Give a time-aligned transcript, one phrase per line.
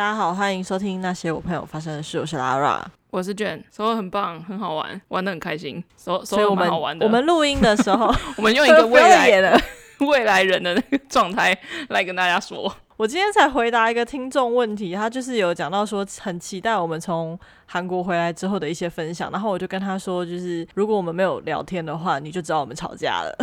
[0.00, 2.18] 大家好，欢迎收听那些我朋友发生的事。
[2.18, 5.84] 我是 Lara，我是卷，首尔很棒，很好玩，玩的很开心。
[5.94, 7.04] 所所以我们好玩的。
[7.04, 9.60] 我们录音的时候， 我们用一个 未来
[10.00, 11.54] 未来人的那个状态
[11.90, 12.74] 来跟大家说。
[12.96, 23.36] 我今天才回答一个听众问题，他就是有讲到说很期待我们从韩国回来之后的一些分享，然后我就跟他说，就是如果我们没有聊天的话，你就知道我们吵架了。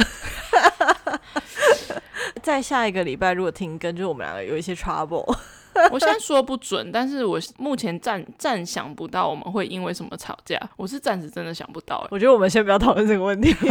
[2.42, 5.38] 在下一个礼拜如果停更，就是我们两个有一些 trouble。
[5.92, 10.60] 我现在说不准，但是我目前暂暂想不到我们会因为什么吵架。
[10.76, 12.06] 我是暂时真的想不到。
[12.12, 13.56] 我觉得我们先不要讨论这个问题。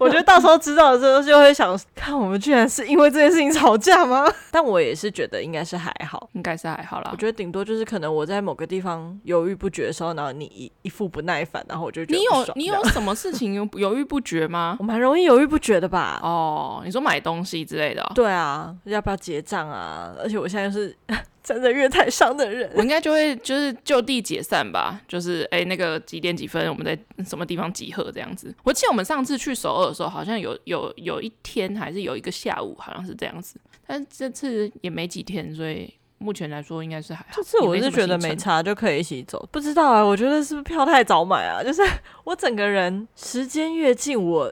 [0.00, 4.26] 我觉得到时候知道的时候就会想，看我们居然是因为这件事情吵架吗？
[4.50, 7.10] 但我也是觉得应该是还好，应该是还好啦。
[7.12, 14.76] 我觉得顶多就是可能我在某个地方犹豫不决的时候，然后你一一副不耐烦，然后我就觉得你有你有什么事情犹豫不决吗？
[14.78, 16.20] 我蛮容易犹豫不决的吧？
[16.22, 18.04] 哦，你说买东西之类的？
[18.14, 19.73] 对啊，要不要结账啊？
[19.74, 20.14] 啊！
[20.18, 20.96] 而且我现在是
[21.42, 25.00] 站在月台上的人，我应该就会就是就地解散吧。
[25.06, 28.54] 就是哎、欸，那个几点几分，我们在什么地方集合这样子。
[28.62, 33.60] 我记得我们上次去首尔的时候，好像有有有一天还是有一个下午，好像是这样子。
[33.86, 37.30] 但这次也没几天，所以目前来说应该是还好。
[37.32, 39.46] 这次我是觉得没差，就可以一起走。
[39.52, 41.62] 不知道啊，我觉得是不是票太早买啊？
[41.62, 41.82] 就是
[42.24, 44.50] 我整个人时间越近，我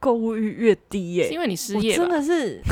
[0.00, 1.28] 购物欲越低耶、欸。
[1.28, 2.62] 是因为你失业，真的是。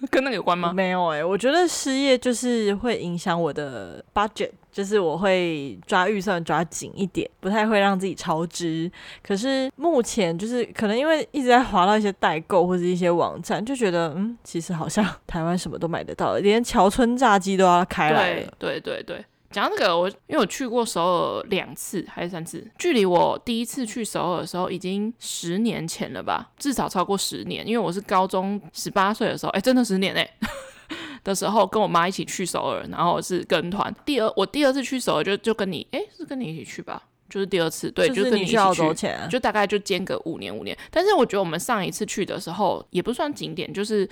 [0.10, 0.72] 跟那个有关吗？
[0.72, 8.90] 没有哎、欸，我觉得失业就是会影响我的 budget，就是我会抓预算抓紧一点，不太会让自己超支。
[9.22, 18.52] 可是目前就是可能因为一直在划到一些代购或者一些网站，就觉得嗯，其实好像 台湾什么都买得到，连桥村炸鸡都要开来了。
[18.58, 19.24] 对对对对。
[19.50, 27.66] 讲到这个，我因为我去过首尔两次还是三次，距离我第一次去首尔的时候已经十年前了吧，至少超过十年。
[27.66, 30.28] 因为我是高中十八岁的时候，哎，真的十年哎
[31.24, 33.94] 的时候，跟我妈一起去首尔，然后是跟团。
[34.04, 37.02] 第二，我第二次去首尔就就跟你，哎，是跟你一起去吧？
[37.30, 40.76] 就是第二次，对，就是跟你一起去，就大概就间隔五年五年。
[40.90, 44.08] 但是我觉得我们上一次去的时候也不算景点，就是。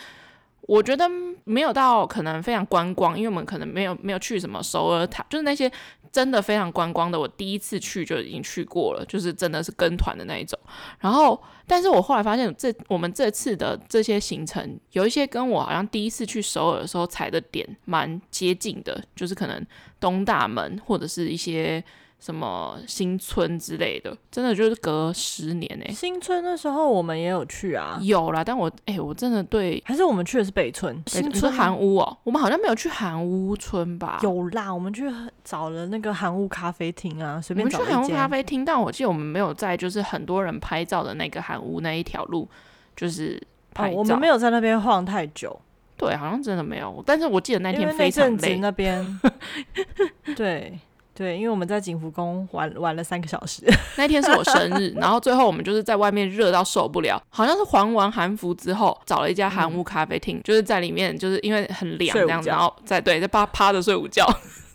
[0.67, 1.09] 我觉得
[1.45, 5.71] 没有到可能非常观光，因为我们可能没有没有去什么首尔塔，就是那些
[6.11, 10.59] 真的非常观光的，我第一次去就已经去过了，就是真的是跟团的那一种。
[10.99, 19.65] 然后，但是我后来发现这我们这次的这些行程有一些跟我好像第一次去首尔的时候踩的点蛮接近的，就是可能
[20.01, 21.83] 东大门或者是一些。
[22.27, 25.93] 什么新村之类的，真的就是隔十年哎、欸。
[25.93, 28.43] 新村那时候我们也有去啊，有啦。
[28.43, 31.01] 但我哎、欸，我真的对，还是我们去的是北村。
[31.07, 34.19] 新村韩屋哦，我们好像没有去韩屋村吧？
[34.25, 35.05] 有啦，我们去
[35.45, 37.79] 找了那个韩屋咖啡厅啊，随便找。
[37.79, 42.49] 我们去韩屋咖啡厅，但我记得我们没有在就是很多人拍照的那个韩屋那一条路，
[42.97, 43.41] 就是
[43.73, 43.99] 拍照、哦。
[43.99, 45.57] 我们没有在那边晃太久。
[45.97, 47.01] 对，好像真的没有。
[47.07, 48.57] 但是我记得那天非常累。
[48.57, 49.21] 那边
[50.35, 50.77] 对。
[51.17, 53.63] 对，因为我们在景福宫玩玩了三个小时，
[53.97, 64.25] 那天是我生日，然后最后我们就是在外面热到受不了，好像是还完韩服之后，找了一家韩屋咖啡厅，嗯、就是在里面，就是因为很凉这样子，然后在对在趴趴着睡午觉，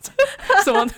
[0.65, 0.85] 什么？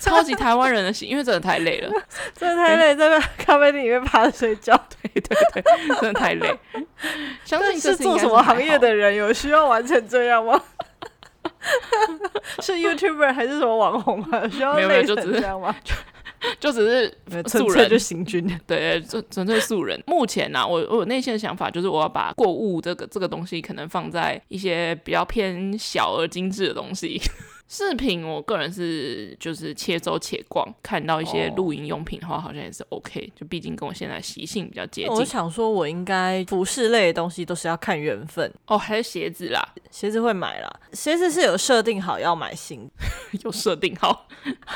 [0.00, 1.90] 超级台湾人的心，因为真的太累了，
[2.34, 5.62] 真的太累，在咖啡厅里面趴着睡觉，对对对，
[6.00, 6.58] 真的太累。
[7.44, 10.60] 相信是做什么行业的人有需要完成这样吗？
[12.62, 14.46] 是 YouTuber 还是什么网红啊？
[14.50, 15.74] 需要只是这样吗？
[16.60, 17.18] 就只是
[17.48, 20.00] 素人就行军，对，纯纯粹素人。
[20.06, 27.20] 目前呢、啊，我我内心的想法就是，我要把购物这个这个东西，可能放在一些比较偏小而精致的东西。
[27.68, 33.32] 饰品，我个人是就是且走且逛，看到一些露营用品的话，好像也是 OK。
[33.34, 35.12] 就毕竟跟我现在习性比较接近。
[35.12, 42.88] 我想说，我应该服饰类的东西都是要看缘分哦，还有鞋子啦，鞋子会买啦，鞋子是有设定好要买新，
[43.42, 44.28] 有设定好，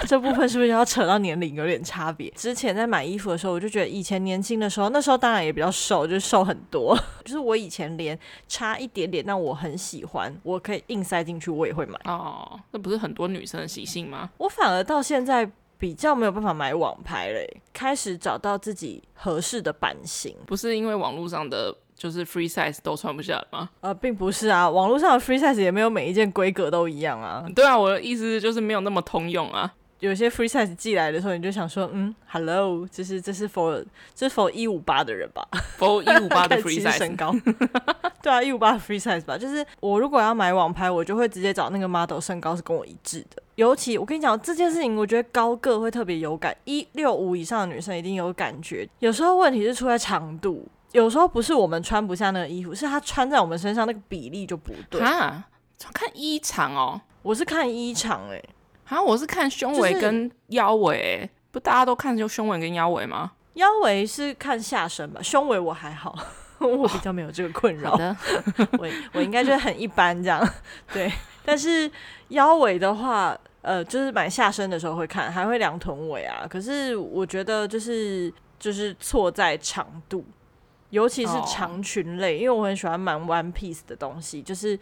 [0.09, 2.29] 这部分是不是要扯到年龄有点差别？
[2.31, 12.59] 之前在买衣服的时候，我就觉得以前年轻的时候，那时候当然也比较瘦，就是瘦很多， 就是我以前连差一点点，但我很喜欢，我可以硬塞进去，我也会买哦。
[12.81, 14.31] 不是很多女生的习性吗？
[14.39, 20.37] 我反而到现在比较没有办法买网拍嘞，开始找到自己合适的版型。
[20.47, 23.71] 不是因为网络上的就是 free size 都穿不下了吗？
[23.81, 27.47] 呃，并不是啊，网络上的 free size 也没有每一件规格都一样啊。
[27.55, 29.75] 对啊，我的意思就是没有那么通用啊。
[30.01, 33.85] 有些 free size 寄来的时候，你就想说，嗯，hello，这是这是 for
[34.15, 35.47] 这是 for 一五八的人吧
[35.81, 37.35] ？for 一五八的 free size 身高。
[38.23, 39.37] 对啊，一五八的 free size 吧。
[39.39, 43.43] 就是我如果要买网拍，我就会直接找那个 model 身高是跟我一致的。
[43.55, 48.89] 尤其我跟你讲这件事情，我觉得高个会特别有感，一六五以上的女生一定有感觉。
[48.99, 55.01] 有时候问题是出在长度，有时候不是我们穿不下那个衣服，是它穿在我们身上那个比例就不对。
[55.01, 58.49] 看衣长哦，我是看衣长哎、欸，
[58.85, 63.33] 好像我是看胸围跟腰围、欸，就是、不大家都看就胸围跟腰围吗？
[63.55, 66.17] 腰围是看下身吧，胸围我还好，
[66.59, 67.93] 我比较没有这个困扰。
[68.79, 70.49] 我我应该就很一般这样，
[70.93, 71.11] 对。
[71.45, 71.91] 但是
[72.29, 76.47] 腰围的话，呃，就是买下身的时候会看，还会量臀围啊。
[76.49, 80.25] 可是我觉得就是就是错在长度，
[80.91, 84.79] 尤其是长裙类，因为我很喜欢买 one piece 的东西，就是。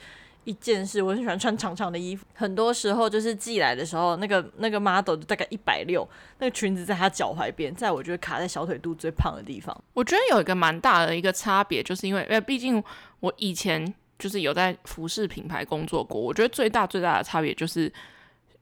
[0.48, 2.24] 一件事，我很喜欢穿长长的衣服。
[2.34, 6.08] 很多时候就是寄来的时候，那个那个 model 就大概一百六，
[6.38, 9.76] 那个裙子在他脚踝边，在我觉得卡在小腿肚最胖的地方。
[9.92, 12.82] 我觉得有一个蛮大的一个差别，就是因为，呃，毕竟
[13.20, 16.18] 我以前就是有在服饰品牌工作过。
[16.18, 17.92] 我觉得最大最大的差别就是，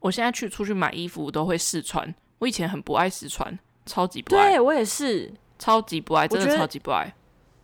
[0.00, 2.12] 我现在去出去买衣服都会试穿。
[2.38, 3.56] 我以前很不爱试穿，
[3.86, 4.50] 超级不爱。
[4.50, 7.14] 对，我也是，超级不爱，真的超级不爱。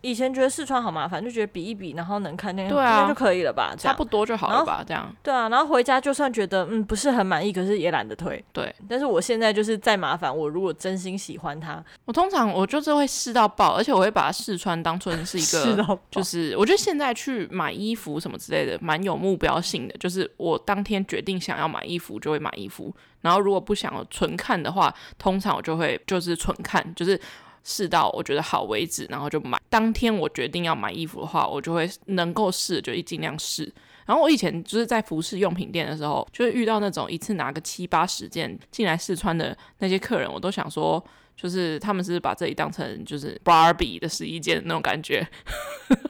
[0.03, 5.15] 以前觉得试穿好麻烦，就觉得比一比，然后能看那个对、啊、就可以了吧，差不多就好了吧，这样。
[5.23, 8.43] 对啊，然后回家就算觉得嗯不是很满意，可是也懒得退。
[8.51, 15.45] 对，但是我现在就是再麻烦，我如果真心喜欢它，我通常我就是会试到爆，而且我会把它试穿当成是一
[15.77, 19.95] 个， 就是我觉得现在去买衣服什么之类的，蛮有目标性的。
[19.97, 22.93] 就是我当天决定想要买衣服，就会买衣服。
[23.21, 27.17] 然后如果不想要纯看的话，通常我就会就是纯看，就是。
[27.63, 29.59] 试到我觉得好为止，然后就买。
[29.69, 33.73] 当天我决定要买衣服的话，我就会能够试就尽量试。
[34.05, 41.01] 然后我以前就是在服饰用品店的时候，就会遇到那种一次拿个七八十件进来试穿的那些客人，我都想说，
[41.37, 45.25] 就是他们是把这里当成就是 Barbie 的试衣间那种感觉。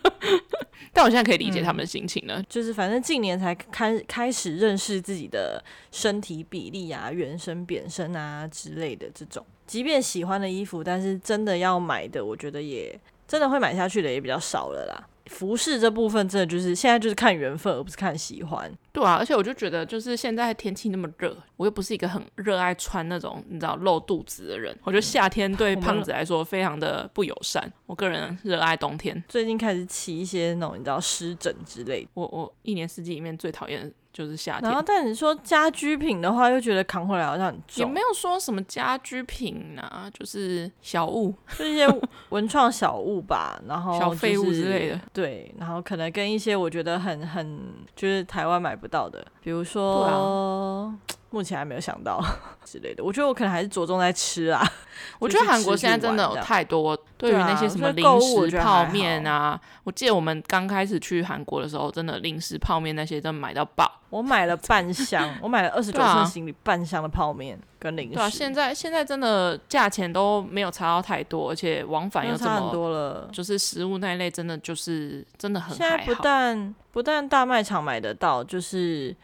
[0.92, 9.46] 但我现在可以理解他们的心情了，嗯、就是反正近年才开开始认识自己的身体比例啊、圆身、扁身啊之类的这种。
[9.74, 12.96] 即便喜欢的衣服，但是真的要买的，我觉得也
[13.28, 15.08] 真的会买下去的也比较少了啦。
[15.26, 18.72] 服饰这部分真的就是现在就是看缘分，而不是看喜欢。
[18.92, 24.78] 对啊，而且我就觉得，就是现在天气那么热，我又不是一个很热爱穿那种你知道露肚子的人。
[24.84, 27.74] 我觉得夏天对胖子来说非常的不友善。
[27.88, 29.24] 我个人热爱冬天。
[29.28, 32.10] 最近开始起一些那种你知道湿疹之类的。
[32.14, 33.92] 我我一年四季里面最讨厌。
[34.14, 37.84] 就是夏天，然后但你说家居品的话，又觉得扛回来好像很重。
[37.84, 41.88] 也没有说什么家居品啊，就是小物， 就一些
[42.30, 45.02] 文创小物吧，然后、就是、小废物之类的。
[45.12, 47.60] 对，然后可能跟一些我觉得很很
[47.96, 50.94] 就是台湾买不到的，比如说。
[51.34, 52.24] 目前还没有想到
[52.64, 54.64] 之类的，我觉得我可能还是着重在吃啊。
[55.18, 63.92] 我觉得韩国现在真的有太多对于那些什么零食泡面啊，我记得我们刚开始去韩国的时候，真的零食泡面那些真的买到爆。
[64.12, 68.14] 我买了半箱，我买了二十九寸行李半箱的泡面跟零食。
[68.14, 73.28] 对啊，现在现在真的价钱都没有差到太多，而且往返又这么多了。
[73.34, 75.76] 就是食物那一类真的就是真的很。
[75.76, 79.16] 现在不但不但大卖场买得到，就是。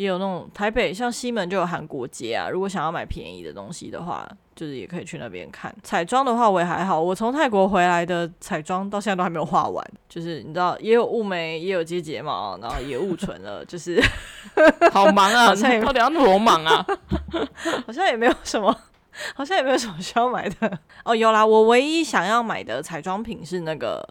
[0.00, 2.48] 也有那种台北，像西门就有韩国街啊。
[2.48, 4.26] 如果想要买便宜的东西的话，
[4.56, 5.70] 就是也可以去那边看。
[5.82, 6.98] 彩妆的话，我也还好。
[6.98, 9.86] 我从泰国回来的彩妆到现在都还没有画完。
[10.08, 13.62] 就是你知道，也有雾眉，也有接睫毛，然后也雾唇了。
[13.66, 14.02] 就是
[14.90, 15.48] 好忙啊！
[15.52, 16.82] 好像 到底要多忙啊？
[17.86, 18.74] 好像也没有什么，
[19.34, 20.78] 好像也没有什么需要买的。
[21.04, 24.02] 哦，有啦，我唯一想要买的彩妆品是那个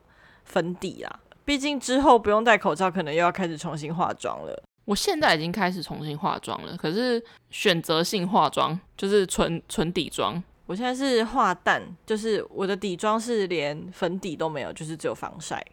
[0.46, 1.20] 粉底啦。
[1.44, 4.64] 毕竟之后不用戴口罩，可能又要开始重新化妆了。
[4.90, 10.44] 我现在已经开始重新化妆了，可是选择性化妆就是纯纯底妆。
[10.66, 15.64] 我现在是化淡，就是我的底妆是连粉底都没有，就是只有防晒，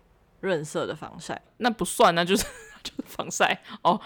[0.41, 1.41] 润色的防晒。
[1.57, 2.45] 那不算，那就是
[2.85, 3.99] 就是防晒哦，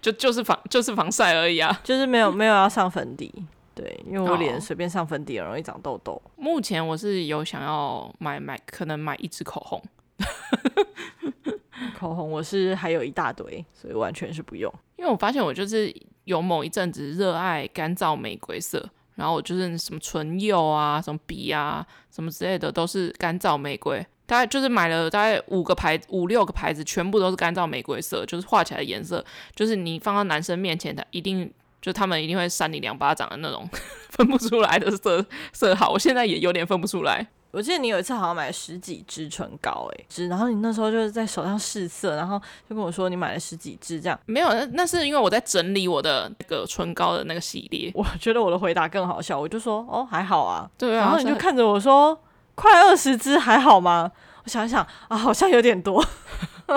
[0.00, 3.30] 就就是防就是防晒而已啊，就是没有没有要上粉底。
[3.74, 6.22] 对，因为我脸随便上粉底很容易长痘痘。
[6.36, 9.82] 目前我是有想要买买，可能买一支口红。
[11.98, 14.72] 口红我是还有一大堆，所以完全是不用。
[14.96, 24.04] 因为我发现我就是有某一阵子热爱干燥玫瑰色，然后我就是什么唇釉啊、什么笔啊、什么之类的都是干燥玫瑰。
[24.24, 31.48] 大概就是买了大概五个牌、五六个牌子，全部都是干燥玫瑰色，就是画起来的颜色，就是你放到男生面前，他一定
[31.80, 33.68] 就他们一定会扇你两巴掌的那种，
[34.10, 35.90] 分不出来的色色号。
[35.90, 37.28] 我现在也有点分不出来。
[37.56, 44.20] 我记得你有一次好像买了十几支唇膏，哎，支，然后你那时候就是在手上试色，然后就跟我说你买了十几支这样。
[44.26, 47.90] 没有，那那是因为我在整理我的那个唇膏的那个系列。
[47.96, 52.20] 我觉得我的回答更好笑，我就说哦还好啊，对啊，然后你就看着我说
[52.54, 54.12] 快二十支还好吗？
[54.44, 56.04] 我想一想啊，好像有点多，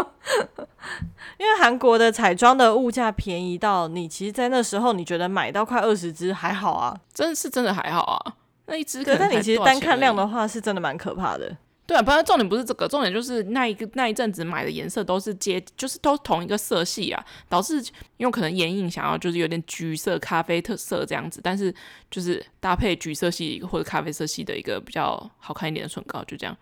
[1.38, 8.36] 因为韩国的彩妆的物价便宜到你其实，在那时候你觉得买到快二十支还好啊，真的是真的还好啊。
[8.70, 11.58] 那一支，对，但你其实单看量的话，是真的蛮可怕的。
[11.86, 17.84] 对啊，不然重点不是这个，重点就是那一个那一阵子买的颜色都是接，就是都同一个色系啊，导致
[18.18, 21.74] 因为可能眼影想要就是有点橘色、咖啡特色这样子，但是
[22.12, 26.56] 就是搭配橘色系或者咖啡色系的一个比较好看一点的唇膏，就这样。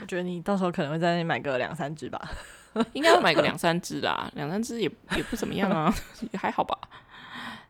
[0.00, 2.30] 我觉得你到时候可能会在那里买个两三支吧，
[2.94, 5.92] 应该要买个两三支啦，两三支也也不怎么样啊，
[6.30, 6.78] 也还好吧。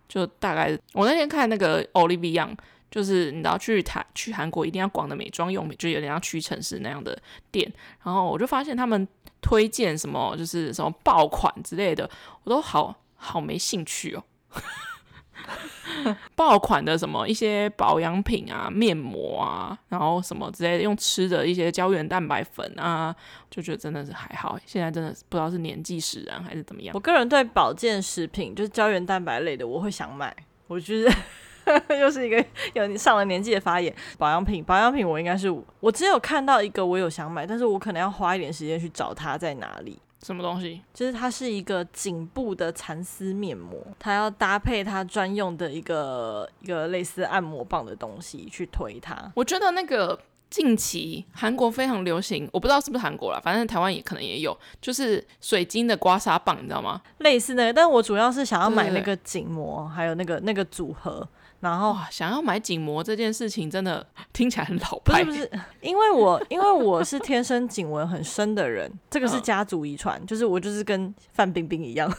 [0.09, 2.49] 就大概我那天看那个 Olivia
[2.91, 7.19] 就是你知道去台去韩国一定要逛的美妆用品，就有点像屈臣氏那样的
[7.51, 7.71] 店，
[8.03, 9.07] 然后我就发现他们
[9.43, 12.09] 推荐什么就是什么爆款之类的，
[12.45, 14.25] 我都好好没兴趣哦。
[16.35, 23.15] 爆款的什么一些保养品啊、面膜啊，然后什么之类的，用吃的一些胶原蛋白粉啊，
[23.51, 24.59] 就觉得真的是还好。
[24.67, 26.95] 现在真的是不知道是年纪使然还是怎么样。
[26.95, 30.35] 我个人对保健食品，就是胶原蛋白类的，我会想买。
[30.67, 31.11] 我觉得
[31.99, 33.95] 又是一个有上了年纪的发言。
[34.19, 35.49] 保养品，保养品，我应该是
[35.81, 39.99] 我只有看到一个，我有想买，但是我可能要花一点时间去找它在哪里。
[40.23, 40.81] 什么东西？
[40.93, 49.31] 就是它是一个颈部的蚕丝面膜，它要搭配它专用的一个一个类似按摩棒的东西去推它。
[49.35, 50.19] 我觉得那个
[50.51, 57.01] 近期韩国非常流行，我不知道是不是韩国啦，反正台湾也可能也有，就是水晶的刮痧棒，你知道吗？
[57.19, 61.29] 类似的，但我主要是想要买那个颈膜，还有那个那个组合。
[61.67, 65.25] 然后想要买颈膜这件事情，真的 听起来很老派。
[65.25, 72.11] 不是不是，因为我因为我是天生颈纹很深的人，这个是家族遗传，就是我就是跟范冰冰一样。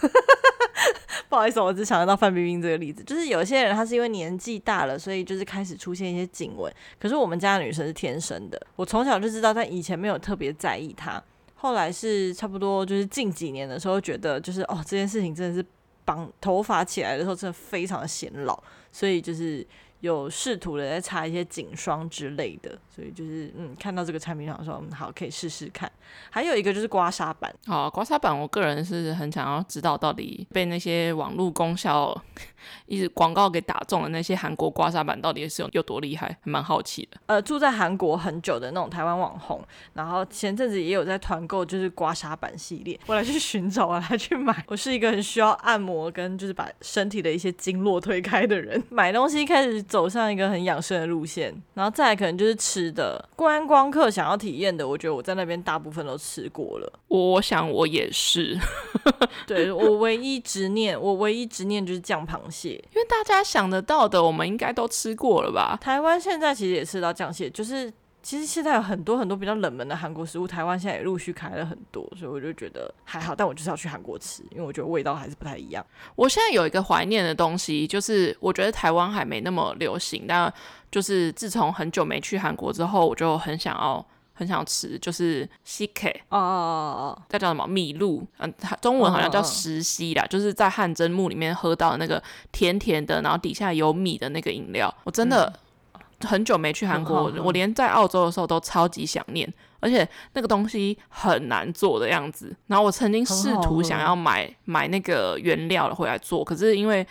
[1.30, 6.72] 不好意思，我只想得到范冰冰这个例子，就是有些人他是因为年纪大了，所以就是开始出现一些颈纹。
[6.98, 11.22] 可是我们家的女生是天生的，我从小就知道，但以前没有特别在意它。
[11.56, 15.66] 后来是差不多就是近几年的时候，觉得就是哦，这件事情真的是
[16.06, 18.58] 绑头发起来的时候，真的非常的显老。
[18.98, 19.64] 所以就是
[20.00, 25.92] 有试图的在擦一些颈霜之类的，所以就是嗯，看到这个产品想说，嗯，好，可以试试看。
[26.30, 32.16] 还有一个就是刮痧板，好，刮痧板，我个人是很想要知道到底被那些网络功效。
[32.86, 37.18] 一直广告给打中了，那些韩国刮痧板到底是有有多厉害，还蛮好奇的。
[37.28, 39.64] 呃，住在韩国很久的那种台湾网红，
[39.94, 44.64] 然后前阵子也有在团购，就是刮痧板系列，我来去寻找，我来去买。
[44.68, 53.28] 我是一个很需要按摩跟就是把身体的一些经络推开的人，买东西开始走上一个很养生的路线，然后再来可能就是吃的。
[53.36, 56.94] 观光客想要体验的，我觉得我在那边大部分都吃过了。
[57.08, 58.58] 我想我也是，
[59.48, 62.72] 对，我唯一执念，我唯一执念就是酱螃蟹。
[62.94, 65.78] 因为大家想得到的，我们应该都吃过了吧？
[65.82, 67.92] 台湾现在其实也吃到酱蟹，就是
[68.28, 73.34] 其实现在有很多很多比较冷门的韩国食物，台湾现在也陆续开了很多，所以我就觉得还好。
[73.34, 75.86] 但我就是要去韩国吃，因为我觉得味道还是不太一样。
[76.14, 80.54] 我现在有一个怀念的东西，就是我觉得台湾还没那么流行，但
[80.92, 84.06] 就是自从很久没去韩国之后，我就很想要。
[84.34, 90.32] 很想吃，就是西 K 哦哦哦哦，叫叫什么米露，嗯，中文好像叫石溪啦，oh, oh, oh.
[90.32, 94.94] 就是在汗蒸幕里面喝到的那个甜甜的，然后底下有米的那个饮料。
[95.06, 95.52] 我真的
[96.22, 102.56] 很久没去韩国，嗯、我连在澳洲的时候都超级想念，而且那个东西很难做的样子。
[102.68, 107.06] 然后我曾经试图想要买买那个原料回来做，可是因为。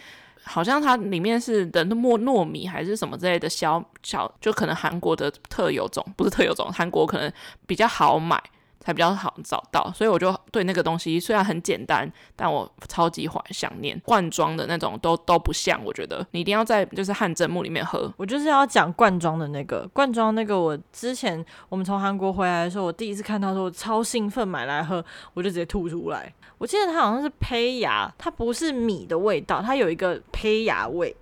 [0.48, 7.28] 好像它里面是的糯糯米还是什么之类的小小，就可能韩国的特有种，不是特有种，韩国可能
[7.66, 8.40] 比较好买。
[8.86, 18.12] 才比较好找到，所以我就对那个东西虽然很简单，但我超级怀想念罐装的那种都都不像，我觉得你一定要在就是汗蒸幕里面喝。
[18.16, 26.32] 我就是要讲罐装的那个罐装那个，我之前我们从韩国回来的时候，我第一次看到说我超兴奋买来喝，我就直接吐出来。
[26.58, 31.12] 我记得它好像是胚芽，它不是米的味道，它有一个胚芽味。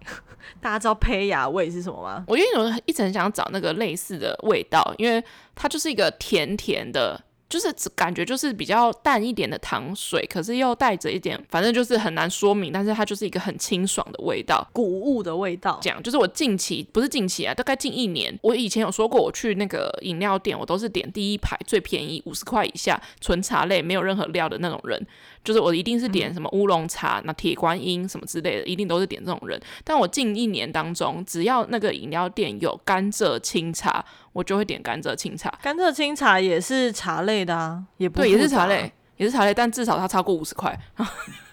[0.61, 2.23] 大家知道胚芽味是什么吗？
[2.29, 7.19] 我因为我一直很想找那个类似的味道，因为它就是一个甜甜的。
[7.49, 12.73] 就是感觉就是比较淡一点的糖水，可是又带着一点，反正就是很难说明。
[12.73, 15.79] 但是它就是一个很清爽的味道，谷物的味道。
[15.83, 25.07] 这样就是我近期不是近期啊，大概近一年，我以前有说过，我去那个饮料店，我都是点第一排最便宜五十块以下纯茶类，没有任何料的那种人。
[25.45, 29.61] 就是我一定是点什么乌龙茶、那铁观音什么之类的，一定都是点这种人。
[29.85, 35.53] 但我近一年当中，只要那个饮料店有甘蔗清茶，我就会点甘蔗清茶。
[35.63, 40.77] 甘蔗清茶也是茶类的啊，也不对，也是茶类，也是茶类，但至少它超过五十块。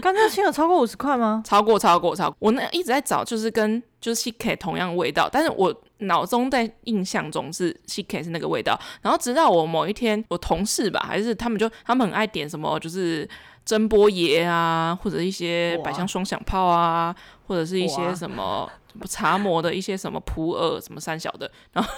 [0.00, 1.42] 甘蔗青有超过五十块吗？
[1.46, 2.36] 超过，超过，超过。
[2.40, 8.78] 我那一直在找，就是跟就是 CK 同样味道，但是我脑中在印象中是 CK 是那个味道。
[9.00, 13.28] 然后直到我某一天，我同事吧，还是他们就他们很爱点什么，就是
[13.64, 17.14] 珍波爷啊，或者一些百香双响炮啊，
[17.46, 21.90] 或者是一些什么什么茶魔的一些什么普洱什么三小的，然后。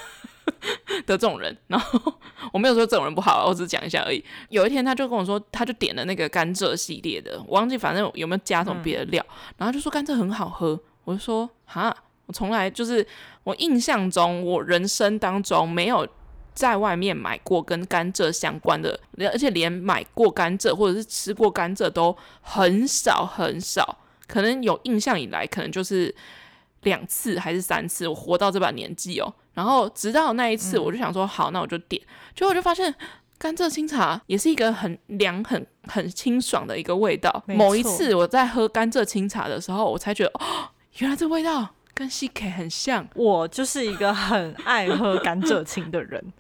[1.06, 2.12] 的这种人，然后
[2.52, 4.24] 我没有说这种人不好，我只是讲一下而已。
[4.48, 10.78] 有一天，他就跟我说，他就点了那个甘蔗系列的，我忘记反正有没有加什么别的料，嗯、然后就说甘蔗很好喝。
[11.04, 11.94] 我就说哈，
[12.26, 13.06] 我从来就是
[13.42, 16.06] 我印象中，我人生当中没有
[16.54, 18.98] 在外面买过跟甘蔗相关的，
[19.30, 26.14] 而且连买过甘蔗或者是吃过甘蔗都很少很少，可能有印象以来，可能就是
[26.82, 28.08] 两次还是三次。
[28.08, 29.34] 我活到这把年纪哦。
[29.54, 32.02] 然后直到那一次，我就想说好，那我就点。
[32.34, 32.94] 结果我就发现
[33.38, 37.42] 甘蔗清茶也是一个很凉、很很清爽的一个味道。
[37.46, 40.68] 某一次我在喝甘蔗清茶的时候，我才觉得哦，
[40.98, 43.06] 原来这味道跟 CK 很像。
[43.14, 46.32] 我就是一个很爱喝甘蔗清的人。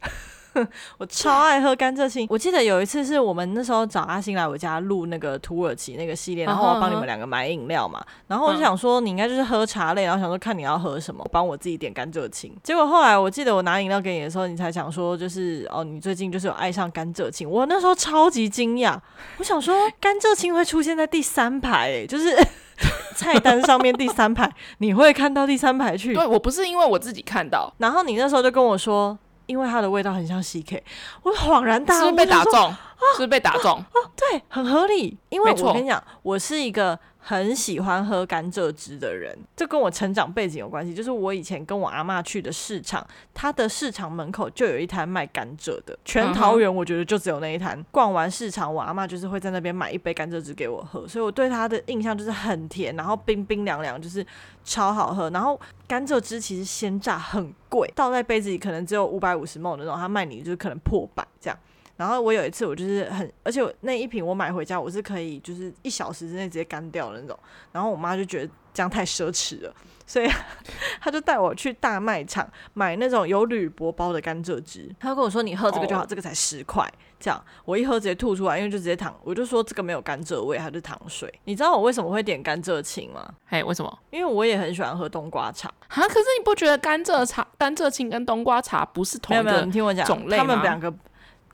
[0.98, 2.26] 我超爱喝甘蔗青。
[2.30, 8.04] 我记得有一次是我们那时候找阿星来我家录那个土耳其那个系列，然后我帮你们两个买饮料嘛。
[8.28, 12.54] 然后我就想说你应该就是喝茶类，然后想说看你要喝什么，帮我自己点甘蔗青。
[12.62, 17.48] 结果后来我记得我拿饮料给你的时候，你才想说就是哦，你最近就是有爱上甘蔗青。
[17.48, 18.98] 我那时候超级惊讶，
[19.38, 22.36] 我想说 甘蔗青会出现在第三排，欸，就是
[23.16, 26.14] 菜单上面第三排，你会看到第三排去？
[26.14, 29.18] 对，我不是因为我自己看到，然后你那时候就跟我说。
[29.46, 30.82] 因为它的味道很像 CK，
[31.22, 32.60] 我恍然大悟，是不是被打中？
[32.62, 32.78] 啊、
[33.12, 33.78] 是不是被打中？
[33.78, 35.16] 啊，对，很合理。
[35.28, 36.98] 因为我跟你讲，我是一个。
[37.26, 40.92] 很喜欢喝甘蔗汁的人，这跟我成长背景有关系。
[40.92, 45.98] 就是我以前跟我阿嬷去的市场，它的市场门口就有一摊卖甘蔗的。
[46.04, 47.82] 全桃园我觉得就只有那一摊。
[47.90, 54.24] 逛完市场，我阿嬷就是会在那边买一杯甘蔗汁给我喝，所以我对它的印象就是很甜，然后冰冰凉凉，就是
[54.62, 55.30] 超好喝。
[55.30, 61.58] 然后甘蔗汁其实鲜榨很贵，倒在杯子里可能只有五百五十 ml 那种，它卖你就是可能破百这样。
[61.96, 67.38] 然后我有一次，我就是很，而且我那一瓶我买回家，我是可以就是一小时之内直接干掉的那种。
[67.70, 69.72] 然后我妈就觉得这样太奢侈了，
[70.04, 70.28] 所以
[71.00, 74.92] 她就带我去大卖场买那种有铝箔包的甘蔗汁。
[74.98, 76.08] 她跟我说：“你喝这个就好，oh.
[76.08, 76.84] 这个才十块。”
[77.20, 79.14] 这样我一喝直接吐出来，因为就直接糖。
[79.22, 81.32] 我就说这个没有甘蔗味，它是糖水。
[81.44, 83.32] 你知道我为什么会点甘蔗青吗？
[83.46, 83.98] 嘿，为什么？
[84.10, 85.68] 因为我也很喜欢喝冬瓜茶。
[85.88, 89.54] 啊，可是你不觉得甘蔗茶、甘蔗青跟冬瓜茶不是同一个种类吗？
[89.54, 90.92] 没有没有，你听我讲，他们两个。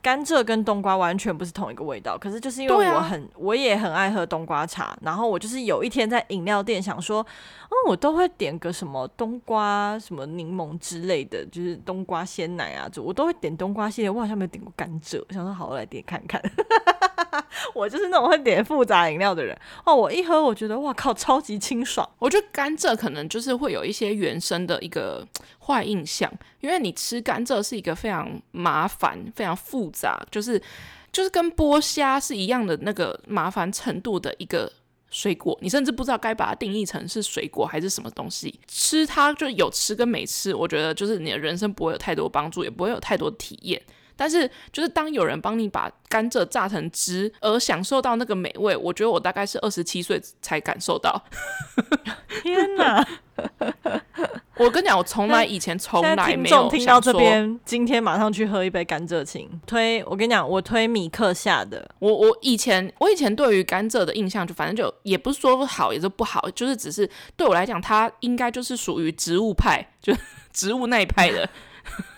[0.03, 7.25] 甘蔗跟冬瓜完全不是同一个味道，可是就是因为我很，啊、我也很爱喝冬瓜茶，然后我就是有一天在饮料店想说，
[7.65, 16.41] 嗯，我都会点个什么冬瓜什么柠檬之类的，就是冬瓜鲜奶啊，就我都会点冬瓜系列，我好像没有点过甘蔗，我想说好，我来点看看。
[17.75, 22.09] 我就是那种会点复杂饮料的人哦，我一喝我觉得哇靠，超级清爽。
[22.19, 25.27] 我觉得甘蔗可能就是会有一些原生的一个
[25.71, 26.31] 坏印象，
[26.61, 30.61] 因为你吃甘蔗是一个非常麻烦、非常复杂，就是
[31.13, 34.73] 就是跟剥虾是一样的那个麻烦程度的一个
[35.11, 38.59] 水果，你甚至不知道该把它定义成是水果还是什么东西。
[38.67, 43.81] 吃它就有吃跟没吃，我觉得就是你的人生不会有太多帮助，也不会有太多体验。
[44.17, 51.25] 但是，就是当有人帮你把甘蔗榨成汁，而享受到那个美味，我觉得我大概是二十七岁才感受到。
[52.43, 53.09] 天哪！
[54.61, 59.49] 我跟你讲，我从来以前从来没有听到这边，今天马上去喝一杯甘蔗青。
[59.67, 61.89] 推，我跟你讲，我推米克夏的。
[61.99, 70.15] 我我以前我以前对于甘蔗的印象，就反正就也不是说好，也是不好，就是只是对我来讲，它应该就是属于植物派，就
[70.53, 71.49] 植物那一派的。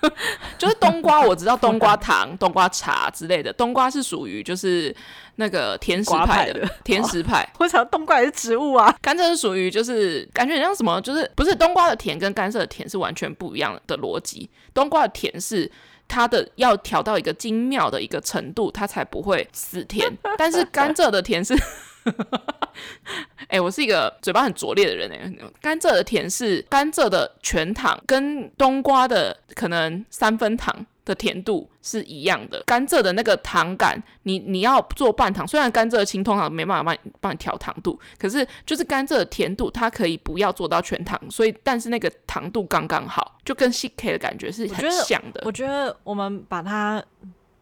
[0.59, 3.53] 就是冬瓜，我知道冬瓜糖、冬瓜茶之类的。
[3.53, 4.95] 冬瓜是属于就是
[5.37, 7.49] 那个甜食派的，派的甜食派。
[7.59, 8.95] 我想冬瓜也是植物啊。
[9.01, 14.51] 甘蔗是属于就是感觉很像什么，就是不是冬瓜的甜跟甘蔗的甜是完全不一样的逻辑。
[14.75, 15.71] 冬瓜的甜是
[16.09, 20.11] 它的要调到一个精妙的一个程度，它才不会死甜。
[20.37, 21.57] 但是甘蔗的甜是。
[23.49, 25.31] 哎、欸，我是一个嘴巴很拙劣的人哎。
[25.61, 32.63] 甘蔗的甜是甘蔗的全糖，跟冬瓜的可能三分糖的甜度是一样的。
[32.65, 45.43] 甘蔗的那个糖感，你你要做半糖，虽然甘蔗青通常没办法帮你帮你调糖度，可是就是甘蔗的甜度，它可以不要做到全糖，所以但是那个糖度刚刚好，就跟 CK 的感觉是很像的。
[45.45, 47.05] 我觉得我们把它。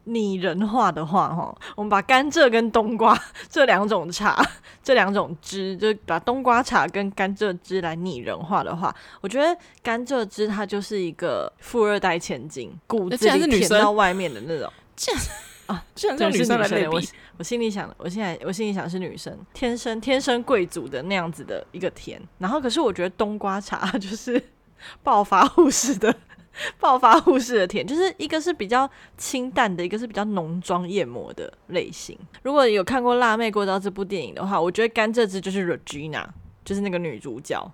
[0.05, 3.17] 拟人化的话，哈，我们把甘蔗跟冬瓜
[3.49, 4.43] 这两种茶，
[4.83, 14.71] 这两种汁，就把冬瓜茶跟甘蔗汁来拟人化的话，我觉得甘蔗汁它就是一个富二代千金，骨子里甜到外面的那种。
[14.95, 15.11] 这
[15.67, 16.87] 啊， 居然是女生来类比。
[16.87, 17.01] 我
[17.37, 22.21] 我心里想，我现在我心里想是女生，天生天生贵族的那样子的一个甜。
[22.39, 24.43] 然后可是我觉得冬瓜茶就是
[25.03, 26.13] 暴发户式的
[26.79, 32.17] 暴发户式的甜，就是一个是比较清淡的，一个是比较浓妆艳抹的类型。
[32.43, 36.25] 如果有看过《辣妹过招》这部电影的话，我觉得甘蔗汁就是 Regina，
[36.63, 37.71] 就是那个女主角。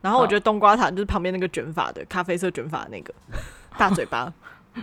[0.00, 3.12] 然后我觉得冬瓜茶就是旁边那个卷发的咖啡色卷发的那个
[3.76, 4.32] 大嘴巴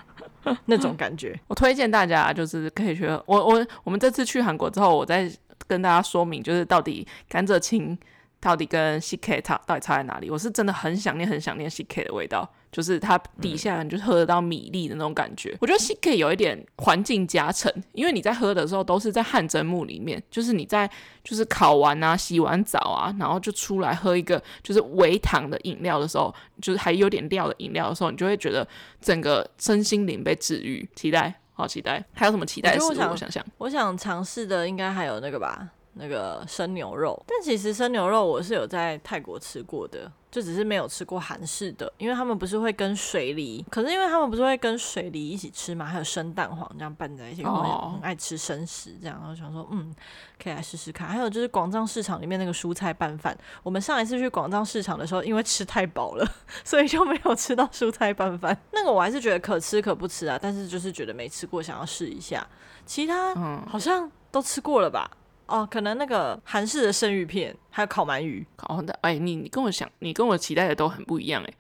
[0.66, 1.40] 那种感觉。
[1.48, 3.08] 我推荐大家就是可以去。
[3.08, 5.32] 我我我们这次去韩国之后，我再
[5.68, 7.98] 跟大家说明，就是到底甘蔗青
[8.42, 10.30] 到底跟 CK 差到底差在哪里。
[10.30, 12.48] 我是真的很想念很想念 CK 的味道。
[12.76, 20.86] 就是它底下你就喝得到米粒的那种感觉，嗯、我觉得可以有一点环境加成，因为你在喝的时候都是在汗蒸木里面，就是你在
[21.24, 28.68] 就是烤完啊、洗完澡啊，然后就出来喝一个就是微糖的饮料的时候，就是还有点料的饮料的时候，你就会觉得
[29.00, 30.86] 整个身心灵被治愈。
[30.98, 32.90] 期待，好期待，还有什么期待的食物？
[32.90, 35.70] 我想我想想，我想尝试的应该还有那个吧。
[35.98, 49.96] 那个生牛肉，但其实生牛肉我是有在泰国吃过的，就只是没有吃过韩式的，因为他们不是会跟水梨，可是因为他们不是会跟水梨一起吃嘛，还有生蛋黄这样拌在一起，我很爱吃生食这样，然后想说嗯，
[50.38, 51.08] 可以来试试看。
[51.08, 56.30] 还有就是广藏市场里面那个蔬菜拌饭，我们上一次去广藏市场的时候，因为吃太饱了，
[56.66, 58.58] 所以就没有吃到蔬菜拌饭。
[58.74, 62.46] 那个我还是觉得可吃可不吃啊，但是就是觉得没吃过，想要试一下。
[62.86, 63.34] 其他
[63.70, 65.10] 好像都吃过了吧。
[65.48, 68.98] 哦，可能那个韩式的生鱼片，还有烤鳗鱼，烤的。
[69.02, 71.54] 哎，你你跟我想，你跟我期待的都很不一样哎。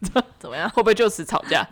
[0.38, 0.68] 怎么样？
[0.74, 1.66] 会不会就此吵架？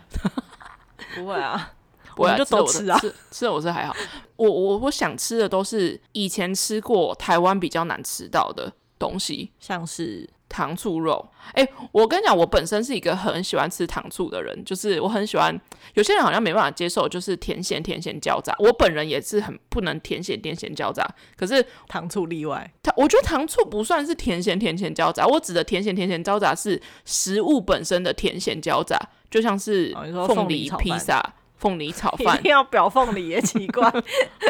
[1.15, 1.73] 不会啊，
[2.17, 2.99] 我们就都吃啊。
[2.99, 3.95] 吃吃的我是还好，
[4.37, 10.29] 我我我想吃的都是以前吃过台湾比较难吃到的东西，像是。
[10.49, 15.59] 糖醋肉，哎、欸，我跟你讲，我本身是一个很喜欢吃糖醋的人，就是我很喜欢。
[15.95, 18.55] 有些人好像没办法接受，就是甜咸甜咸交杂。
[18.59, 21.07] 我本人也是很不能甜咸甜咸交杂。
[21.37, 25.27] 可是糖醋例外，它我觉得糖醋不算是甜咸甜咸交杂。
[25.27, 28.99] 我指的甜咸甜咸交杂是食物本身的甜咸交杂，
[29.31, 29.95] 就像是
[30.27, 31.23] 凤梨披萨、
[31.57, 32.37] 凤梨炒饭。
[32.41, 33.93] 一定要表凤梨也奇怪，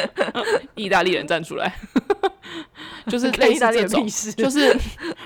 [0.74, 1.74] 意大利人站出来。
[3.06, 4.06] 就是类似这种，
[4.36, 4.76] 就是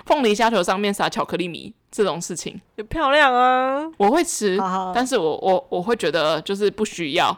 [0.06, 3.90] 凤梨虾球上面撒巧克力米这种事情，也漂亮啊！
[3.96, 7.36] 我会吃，好好，但是我我我会觉得就是不需要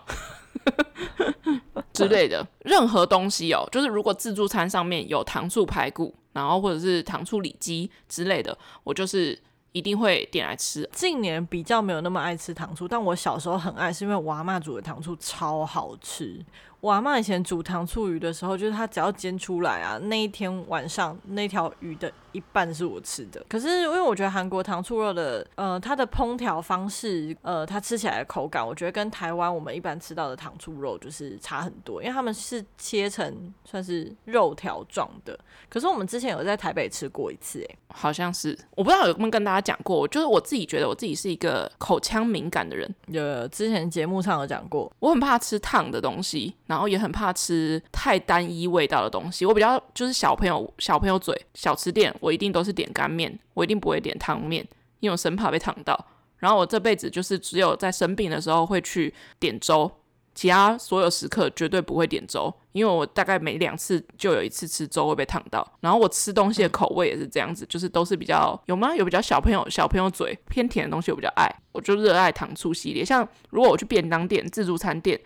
[1.92, 3.68] 之类的任何东西哦。
[3.70, 9.38] 就是如果自助餐上面有糖醋排骨，然后或者是糖醋里脊之类的，我就是
[9.72, 10.88] 一定会点来吃。
[10.92, 16.44] 近年比较没有那么爱吃糖醋，但我小时候很爱，是因为我阿妈煮的糖醋超好吃。
[16.82, 23.40] 我阿嬷以前煮糖醋鱼的时候，就是她只要煎出来啊，那一天晚上那条鱼的一半是我吃的。
[23.48, 35.38] 可是因为我觉得韩国糖醋肉的，呃，它的烹调方式，呃，它吃起来的口感，我觉得跟台湾我们一般吃到的糖醋肉就是差很多，因为他们是切成算是肉条状的。
[35.68, 46.56] 可是我们之前有在台北吃过一次，欸，诶，好像是，我不知道有没有跟大家讲过，就是我自己觉得我自己是一个口腔敏感的人，有之前节目上有讲过，我很怕吃烫的东西。
[46.72, 49.44] 然后也很怕吃太单一味道的东西。
[49.44, 54.66] 我比较就是小朋友小朋友嘴，小吃店我一定都是点干面，我一定不会点汤面，
[55.00, 56.06] 因为我生怕被烫到。
[56.38, 59.90] 然后我这辈子就是只有在生病的时候会去点粥，
[60.34, 65.70] 其他所有时刻绝对不会点粥，因为我大概每两次就有一次吃粥会被烫到。
[65.80, 68.96] 然后我吃东西的口味也是这样子，就是都是比较有吗？
[68.96, 73.04] 有比较小朋友小朋友嘴偏甜的东西我比较爱，我就热爱糖醋系列。
[73.04, 75.20] 像如果我去便当店、自助餐店。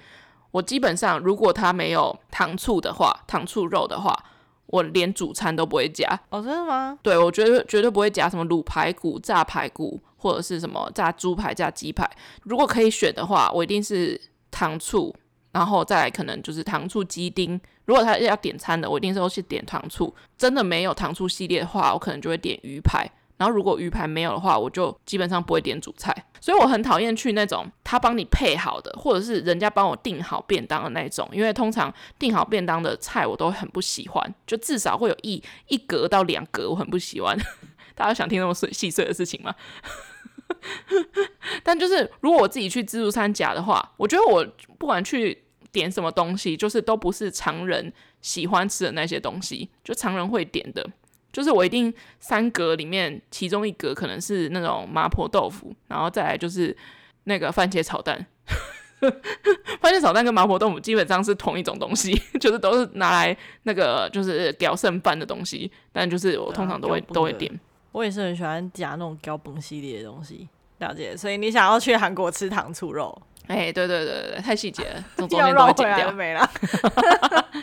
[0.50, 4.16] 我基本上，如果它没有糖醋的话，糖醋肉的话，
[4.66, 6.08] 我连主餐都不会加。
[6.30, 6.98] 哦，真的吗？
[7.02, 12.10] 对，我绝对绝对不会加什么卤排骨、炸排骨，或者是什么炸猪排、炸鸡排。
[12.42, 15.14] 如果可以选的话，我一定是糖醋，
[15.52, 17.60] 然后再来可能就是糖醋鸡丁。
[17.84, 20.12] 如果他要点餐的，我一定是都是点糖醋。
[20.36, 23.08] 真的没有糖醋系列的话，我可能就会点鱼排。
[23.36, 26.14] 然后如果鱼排没有的话，我就基本上不会点主菜。
[26.40, 37.36] 所以我很讨厌去那种他帮你配好的，或者是人家帮我订好便当的那种，因为通常订好便当的菜我都很不喜欢，就至少会有一一格到两格，我很不喜欢。
[37.94, 39.54] 大家想听那么碎细碎的事情吗？
[41.64, 44.46] 但就是如果我自己去自助餐夹的话，我觉得我
[44.78, 50.88] 不管去点什么东西，就是都不是常人喜欢吃的那些东西，就常人会点的。
[51.36, 56.74] 就是我一定三格里面其中一格可能是那种麻婆豆腐，然后再来就是
[57.24, 58.24] 那个番茄炒蛋。
[59.82, 65.70] 番茄炒蛋跟麻婆豆腐基本上是同一种东西， 就是都是拿来那个就是屌剩饭的东西。
[65.92, 67.52] 但就是我通常都会、啊、都会点。
[67.92, 71.14] 我也是很喜欢夹那种搅崩系列的东西，了解。
[71.14, 73.14] 所以你想要去韩国吃糖醋肉？
[73.48, 76.12] 哎、欸，对对对对，太细节了，从中要间都会剪绕回来了掉。
[76.12, 76.50] 没啦？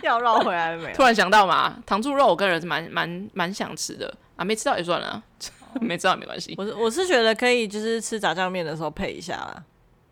[0.01, 0.93] 要绕回来了 没？
[0.93, 5.21] 突然想到嘛，糖醋肉我个人是蛮蛮蛮想吃的啊，没吃到也算了，
[5.81, 6.55] 没吃到也没关系。
[6.57, 9.63] 我是我是觉得可以，就是吃炸酱面的时候配一下啦。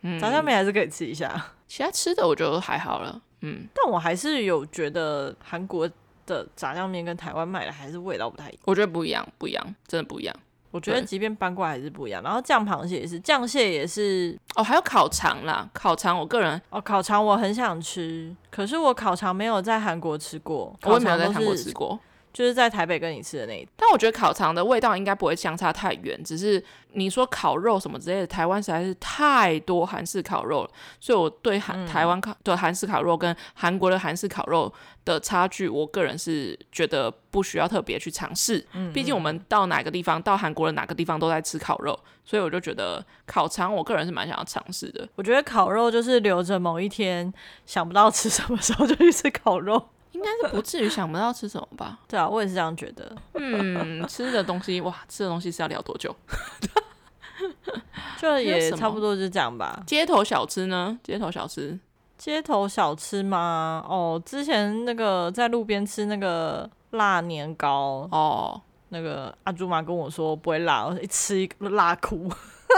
[0.02, 1.34] 嗯，炸酱面还是可以吃一下。
[1.68, 5.90] 其他吃的我觉得还好了，嗯，但我还是有觉得韩国
[6.26, 8.60] 的炸酱面跟台湾卖的还是味道不太一样。
[8.66, 10.36] 我觉得不一样，不一样，真的不一样。
[10.72, 12.24] 我觉得即便搬过来还是不一样。
[12.24, 14.38] 然后酱螃蟹也是，酱蟹也是。
[14.56, 22.00] 哦，还有烤肠啦，烤肠我个人哦，烤肠我很想吃，可是我烤肠没有在韩国吃过，我也没有在韩国吃过。
[22.34, 26.64] 就是在台北跟你吃的那一，但我觉得烤肠的味道应该不会相差太远，只是
[26.94, 34.72] 你说烤肉什么之类的，台湾实在是太多韩式烤肉了，所以我对韩、嗯、台湾烤的韩式烤肉跟韩国的韩式烤肉
[35.04, 38.66] 的差距，我个人是觉得不需要特别去尝试。
[38.74, 45.08] 嗯，毕竟我们到哪个地方，到韩国的哪个地方都在吃烤肉，所以我就觉得烤肠，我个人是蛮想要尝试的。
[45.16, 47.34] 我觉得烤肉就是留着某一天
[47.66, 49.90] 想不到吃什么时候就去吃烤肉。
[50.12, 52.00] 应该是不至于想不到吃什么吧？
[52.08, 53.16] 对啊，我也是这样觉得。
[53.34, 56.14] 嗯，吃的东西哇，吃的东西是要聊多久？
[58.20, 59.82] 就也差不多就这样吧。
[59.88, 60.98] 街头小吃呢？
[61.04, 61.78] 街头小吃，
[62.18, 63.84] 街头小吃吗？
[63.88, 72.30] 哦，之前那个在路边吃那个辣年糕哦，那个阿朱妈跟我说不会辣，我一吃一个辣哭，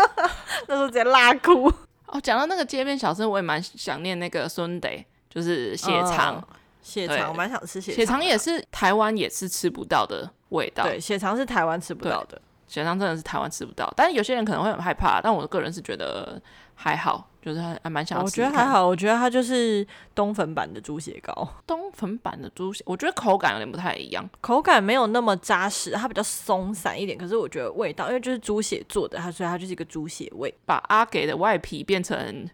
[0.67, 1.69] 那时候直接辣哭。
[2.05, 6.35] 哦，讲到那个街边小吃，我也蛮想念那个순 대， 就是血肠。
[6.37, 10.83] 嗯血肠我蛮想吃血肠，血肠也是台湾也是吃不到的味道。
[10.83, 13.91] 对，血肠是台湾吃不到的，血肠真的是台湾吃不到。
[13.95, 16.39] 但是有些人可能会很害怕，但我个人是觉得
[16.75, 18.25] 还好，就是还还蛮想吃。
[18.25, 21.47] 我觉得还好，我觉得它就是冬粉版的猪血糕。
[21.65, 27.17] 冬粉版的猪血，我觉得口感有点不太一样，口感没有那么扎实，它比较松散一点。
[27.17, 30.53] 可是我觉得味道，因为就是猪血做的，它所以它就是一个猪血味。
[30.65, 32.49] 把阿给的外皮变成。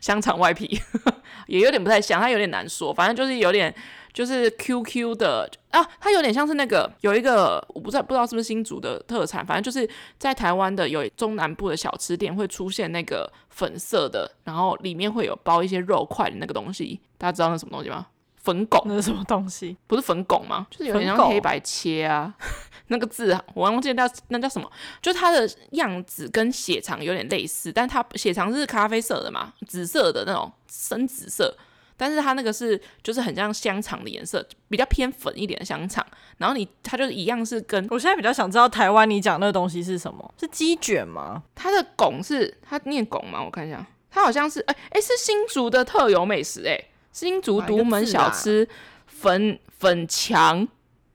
[0.00, 0.80] 香肠外皮
[1.46, 3.74] 也有点不太像，它有点难说，反正就是有点
[4.12, 18.06] 就是 QQ 的啊，它有点像是那个有一个我不知道不知道是不是新竹的特产，反正就是在台湾的有中南部的小吃店会出现那个粉色的，然后里面会有包一些肉块的那个东西，大家知道那什么东西吗？
[18.48, 19.76] 粉拱，那是什么东西？
[19.86, 20.66] 不是粉拱吗？
[20.70, 22.34] 就是有点像黑白切啊。
[22.90, 24.66] 那个字我忘记叫那叫什么，
[25.02, 31.54] 就是它的样子跟血肠有点类似，但它血肠是咖啡色的嘛，紫色的那种深紫色，
[31.98, 36.02] 但是它那个是就是很像香肠的颜色，比较偏粉一点的香肠。
[36.38, 40.34] 然后你它就是一样是跟我现在比较想知道台湾你讲那个东西是什么？
[40.40, 41.42] 是鸡卷吗？
[41.54, 43.44] 它的拱是它念拱吗？
[43.44, 46.88] 我看一下，它好像是哎哎、欸欸、是新竹的特有美食哎、欸。
[47.12, 48.68] 新竹独门小吃
[49.06, 50.66] 粉粉墙，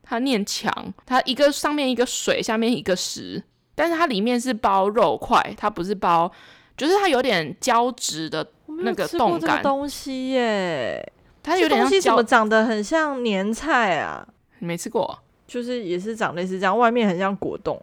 [0.02, 3.42] 它念墙，它一个上面一个水，下面一个石，
[3.76, 6.32] 但是它里面是包肉块，它不是包，
[6.76, 14.28] 就是它有点胶质的那个冻感东西耶，它有点像东西怎么长得很像年菜啊？
[14.60, 15.20] 你没吃过？
[15.48, 17.82] 就是也是长类似这样，外面很像果冻。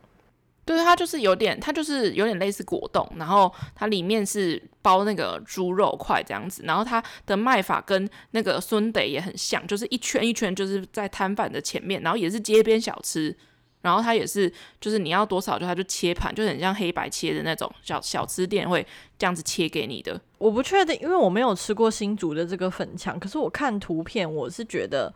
[0.65, 13.37] 对，它就是有点，它就是有点类似果冻，然后它里面是包那个猪肉块这样子，然后它的卖法跟那个순대也很像，就是一圈一圈，就是在摊贩的前面，然后也是街边小吃，
[13.83, 18.87] 然后它也是就是你要多少就它就切盘，就很像黑白切的那种小小吃店会
[19.19, 20.21] 这样子切给你的。
[20.39, 25.13] 我不确定，因为我没有吃过新竹的这个粉肠，可是我看图片，我是觉得。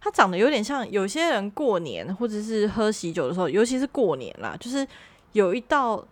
[0.00, 4.86] 它长得有点像有些人过年或者是喝喜酒的时候，尤其是过年啦，就是
[5.32, 6.02] 有一道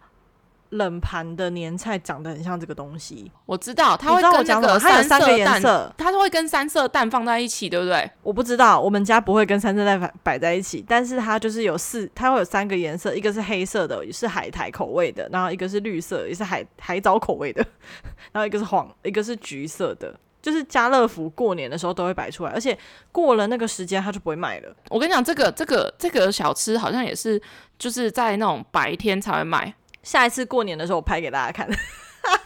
[0.71, 3.33] 冷盘的年菜长得很像这个东西。
[3.47, 8.11] 我知道，它会跟那个它有三个颜色，它会跟三色蛋放在一起，对不对？
[8.23, 17.65] 我不知道，我们家不会跟三色蛋摆摆在一起，但是它就是有四，它会有三个颜色，一个是黑色的，也是海苔口味的，然后一个是绿色，也是海海藻口味的，
[18.33, 20.15] 然后一个是黄，一个是橘色的。
[20.51, 22.77] 就是家乐福过年的时候都会摆出来，而且
[23.13, 24.75] 过了那个时间它就不会卖了。
[24.89, 27.41] 我跟你讲，这个这个这个小吃好像也是
[27.79, 29.75] 就是在那种白天才会卖。
[30.03, 31.69] 下一次过年的时候我拍给大家看，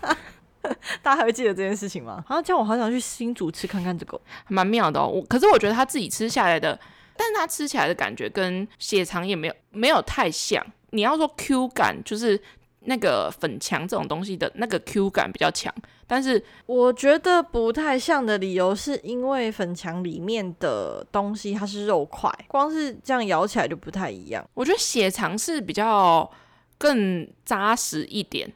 [1.00, 2.24] 大家还会记得这件事情吗？
[2.26, 5.06] 好像叫我好想去新竹吃看看这个，还蛮妙的哦。
[5.06, 6.76] 我可是我觉得他自己吃下来的，
[7.16, 10.66] 但是他吃起来的感觉跟血肠也没有没有太像。
[10.90, 12.40] 你要说 Q 感，就是。
[12.84, 15.72] 那个粉肠这种东西的那个 Q 感比较强，
[16.12, 24.46] 但是我觉得不太像的理由是因为粉墙里面的东西它是肉块，光是这样咬起来就不太一样。
[24.52, 26.30] 我觉得血肠是比较
[26.76, 28.52] 更扎实一点，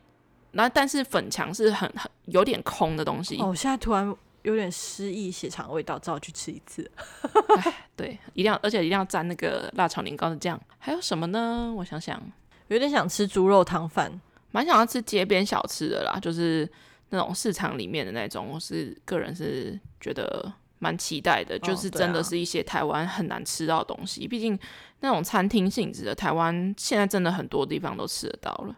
[0.50, 3.38] 那但是粉墙是很很有点空的东西。
[3.38, 6.90] 哦，我现在突然有点失忆，血肠味道，只好去吃一次。
[7.96, 10.60] 对，一定要，而且一定要蘸那个辣炒年糕的酱。
[10.76, 11.72] 还有什么呢？
[11.74, 12.22] 我想想。
[12.68, 16.68] 有点想吃猪肉汤饭，蛮想要吃街边小吃的啦，就是
[17.10, 24.26] 那种市场里面的那种，我是个人是觉得蛮期待的，就是真的是一些台湾很难吃到的东西。
[24.26, 24.58] 毕竟
[25.00, 28.76] 那种餐厅性质的，台湾现在真的很多地方都吃得到了。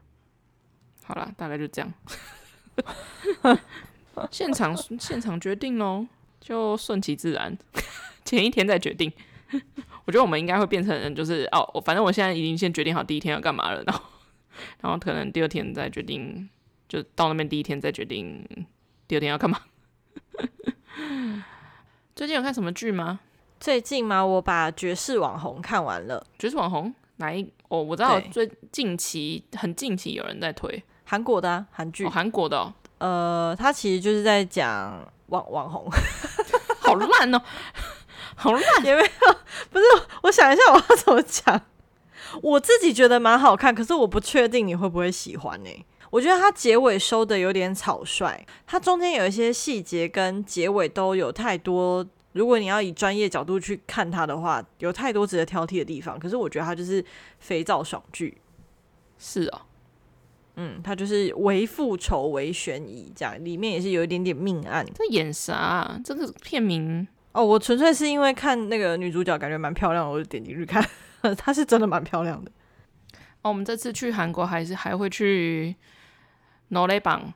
[1.04, 1.92] 好了，大概就这样。
[4.30, 6.06] 现场现场决定喽，
[6.40, 7.56] 就顺其自然，
[8.24, 9.10] 前一天再决定。
[10.04, 14.04] 我觉得我们应该会变成，就是哦，反正我现在已经先决定好第一天要干嘛了，然后
[14.82, 16.48] 然后可能第二天再决定。
[16.88, 18.44] 就到那边第一天再决定
[19.06, 19.60] 第二天要干嘛。
[22.16, 23.20] 最近有看什么剧吗？
[23.60, 24.24] 最近吗？
[24.24, 26.20] 我把《绝世网红》看完了。
[26.38, 27.52] 《绝世网红》哪一？
[27.68, 32.58] 哦，我知道最近期很近期有人在推韩国的韩剧，韩国的。
[32.58, 32.72] 哦。
[32.98, 35.88] 呃，他其实就是在讲网网红，
[36.80, 37.42] 好烂哦，
[38.34, 39.08] 好烂也没有。
[39.70, 39.84] 不是，
[40.22, 41.60] 我想一下我要怎么讲。
[42.42, 45.84] 我自己觉得蛮好看，可是我不确定你会不会喜欢呢、欸。
[46.10, 52.06] 我觉得它结尾收的有点草率，它中间有一些细节跟结尾都有太多。
[52.32, 56.18] 如果你要以专业角度去看它的话，有太多值得挑剔的地方。
[56.18, 57.04] 可是我觉得它就是
[57.40, 58.38] 肥皂爽剧，
[59.18, 59.66] 是啊、哦，
[60.56, 64.86] 嗯，它就是为复仇为悬疑，这样里面也是有一点点命案。
[64.94, 66.00] 这演啥、啊？
[66.04, 70.84] 这个片名哦，我纯粹是因为看那个女主角感觉蛮漂亮的，我就点进去看。
[71.36, 72.50] 她是真的蛮漂亮的。
[73.42, 75.74] 哦，我们这次去韩国还是还会去。
[76.70, 77.32] noise 榜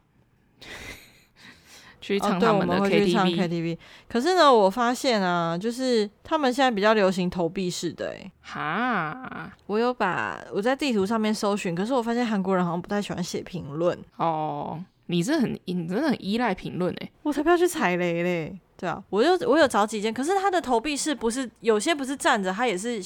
[2.00, 9.52] 去唱他们的 KTV，可是呢，我发现啊，就是他们现在比较流行投币式的哎，哈！
[9.66, 14.84] 我有把我在地图上面搜寻，可是我发现韩国人好像不太喜欢写评论哦。
[15.06, 18.58] 你这很，你真的很依赖评论哎，我才不要去踩雷嘞。
[18.76, 23.00] 对啊，我就我有找几间，可是他的投币式不是有些不是站着，他也是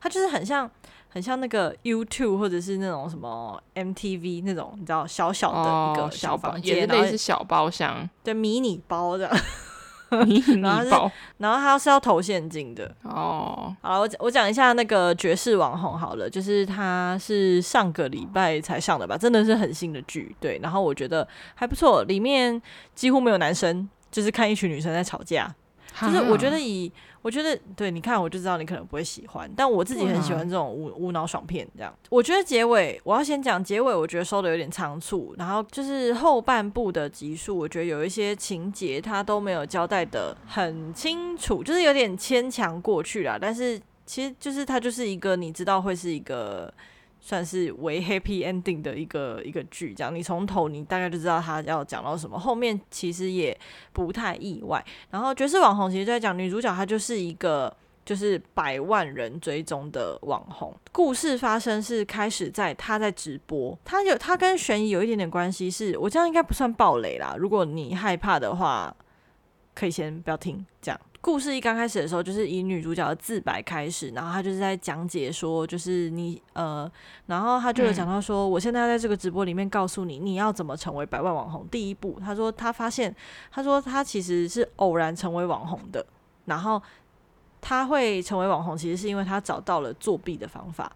[0.00, 0.70] 他就是很像。
[1.18, 9.28] 很像那个 YouTube 或者是那种什么 MTV 那种，你知道小小的一个小房间，哦、类似小包厢，对，迷你包的
[10.24, 13.74] 迷你包，然后他是要投现金的哦。
[13.82, 21.26] 好，我我讲一下那个爵士网红好了，就是他是上个礼拜才上的吧，真的是很新的剧，对，然后我觉得
[21.56, 22.62] 还不错，里面
[22.94, 25.52] 几乎没有男生，就是看一群女生在吵架，
[26.00, 26.92] 就是我觉得以。
[27.20, 31.68] 我觉得对，你看我就知道你可能不会喜欢，但我自己很喜欢这种无无脑爽片。
[31.76, 43.36] 这样，我觉得结尾我要先讲结尾，我觉得收的有点仓促，然后就是后半部的集数，我觉得有一些情节它都没有交代的很清楚，就是有点牵强过去了。
[43.36, 46.72] 但是其实就是它就是一个你知道会是一个。
[47.28, 53.54] 算是为 happy ending 的一个一个剧，这样你从头你大概就知道他要讲到什么，后面其实也
[53.92, 54.82] 不太意外。
[55.10, 57.70] 然后爵士网红其实就在讲女主角，她就是一个
[58.02, 60.74] 就是百万人追踪的网红。
[60.90, 67.36] 故事发生是开始在她在直播，她有她跟悬疑有一点点关系，是我这样应该不算暴雷啦。
[67.38, 68.96] 如果你害怕的话，
[69.74, 70.98] 可以先不要听这样。
[71.20, 76.90] 故事一刚开始的时候，就是以女主角的自白开始，然后她就是在讲解说，就是你呃，
[77.26, 81.66] 然后她就有讲到说，我现在在这个直播里面告诉你，你要怎么成为百万网红。
[81.70, 83.14] 第一步，她说她发现，
[83.50, 86.06] 她说她其实是偶然成为网红的，
[86.44, 86.80] 然后
[87.60, 90.90] 她会成为网红，其实是因为她找到了作弊的方法。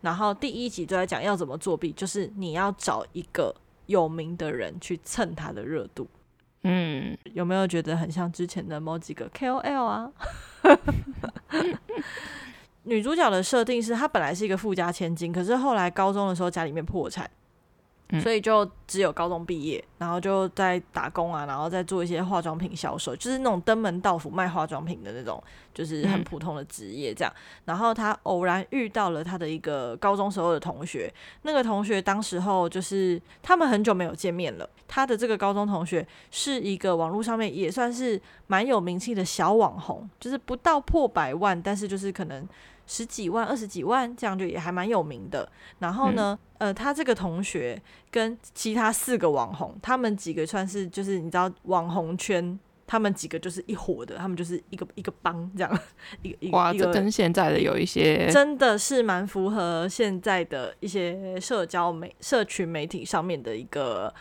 [0.00, 3.54] 然后第一集就在讲要怎么作弊，就是你要找一个
[3.86, 6.08] 有名的人去蹭他的热度。
[6.64, 10.10] 嗯，有没有觉得很像之前的某几个 KOL 啊？
[12.84, 17.28] 女主角的设定是她本来是一个富家千金，可是后来高中的时候家里面破产。
[18.20, 27.32] 所以就只有高中毕业，然后就在打工啊，然后再做一些化妆品销售，就是那种登门道府卖化妆品的那种，就是很普通的职业这样。
[27.64, 34.68] 然后她偶然遇到了她的一个高中时候的同学，那个同学当时候就是他们很久没有见面了。
[34.94, 42.46] 他的这个高中同学是一个网络上面也算是蛮有名气的小网红，就是不到破百万，但是就是可能。
[42.84, 45.48] 十几万、二十几万，这样就也还蛮有名的。
[45.78, 55.78] 然后呢，嗯、呃，他这个同学跟其他四个网红，他们几个算是就是你知道网红圈，他们几个就是一伙的，他们就是一个一个帮这样。
[56.22, 64.12] 一个一个哇，这跟现在的有一些真的是蛮符合现在的一些社交媒、社群媒体上面的一个。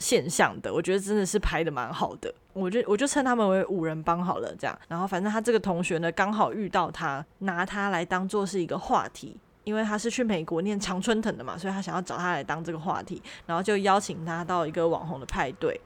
[0.00, 4.76] 现象的，我觉得真的是拍得蛮好的，我就我就称他们为五人帮好了，这样。
[4.88, 15.78] 然后反正他这个同学呢，刚好遇到他，拿他来当做是一个话题，因为他是去美国念常春藤的嘛，所以他想要找他来当这个话题，然后就邀请他到一个网红的派对。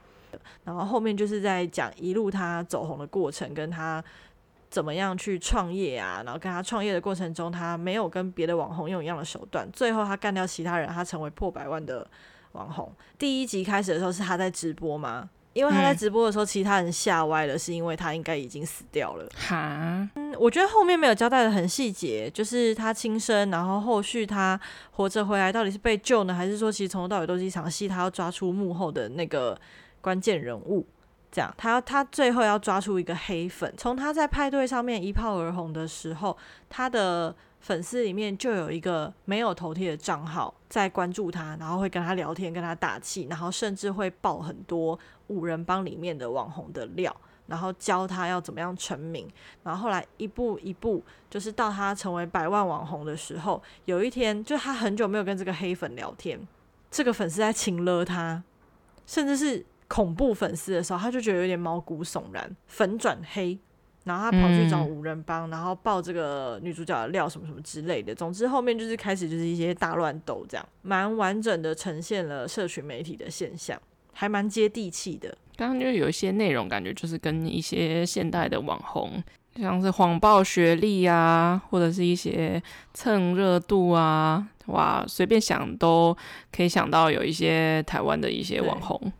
[0.63, 4.03] 然后后面就是在讲一路他走红的过程，跟他
[4.69, 12.07] 怎么样去创业啊，然后跟他创业的过程中，他没有跟别的网红用一样的手段，最后他干掉其他人，他成为破百万的。
[12.55, 12.91] 网红。
[13.19, 19.27] 第一集开始的时候是他在直播吗，因为他在直播的时候，其他人吓歪了，是因为他应该已经死掉了。
[19.35, 24.59] 哈，嗯，我觉得后面没有交代的很细节，就是他轻生，然后后续他
[24.91, 29.57] 活着回来，到底是被救呢，还是说其实从头到尾都是一场戏，他要抓出幕后的那个
[30.01, 30.85] 关键人物？
[31.31, 33.73] 这样，他他最后要抓出一个黑粉。
[33.75, 36.37] 从他在派对上面一炮而红的时候，
[36.69, 37.35] 他的
[37.65, 44.99] 粉丝里面就有一个没有头贴的账号在关注他，然后会跟他聊天，跟他打气，然后甚至会爆很多
[45.29, 47.15] 五人帮里面的网红的料，
[47.47, 49.27] 然后教他要怎么样成名。
[49.63, 56.39] 然后后来一步一步，就是到他成为百万网红的时候，有一天，就他很久没有跟这个黑粉聊天，
[56.91, 58.43] 这个粉丝在情勒他，
[59.07, 59.65] 甚至是。
[59.87, 63.55] 恐怖粉丝的时候，他就觉得有点毛骨悚然，粉转黑，
[64.05, 68.15] 然后他跑去找五人帮，嗯、然后爆这个女主角的料什么什么之类的。
[68.15, 73.77] 总之后面就是开始就是一些大乱斗，这样蛮完整的呈现了社群媒体的现象，
[74.13, 75.37] 还蛮接地气的。
[75.57, 79.23] 刚刚就有一些内容，感觉就是跟一些现代的网红，
[79.55, 82.61] 像是谎报学历啊，或者是一些
[82.93, 86.15] 蹭热度啊，哇，随便想都
[86.51, 89.11] 可以想到有一些台湾的一些网红。